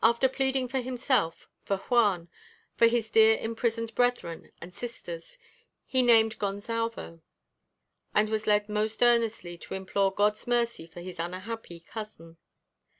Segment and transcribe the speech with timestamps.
[0.00, 2.28] After pleading for himself, for Juan,
[2.76, 5.38] for his dear imprisoned brethren and sisters,
[5.84, 7.20] he named Gonsalvo;
[8.14, 12.36] and was led most earnestly to implore God's mercy for his unhappy cousin.